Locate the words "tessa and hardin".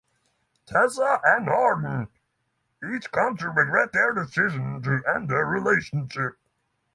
0.65-2.07